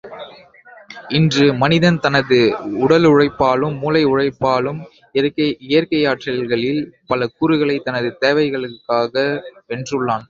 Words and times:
இன்று 1.09 1.53
மனிதன் 1.53 1.99
தனது 1.99 2.39
உடலுழைப்பாலும், 2.85 3.75
மூளை 3.79 4.01
உழைப்பாலும், 4.05 4.79
இயற்கையாற்றல்களில் 5.69 6.81
பல 7.07 7.27
கூறுகளை 7.37 7.77
தனது 7.79 8.17
தேவைகளுக்காக 8.21 9.13
வென்றுள்ளான். 9.69 10.19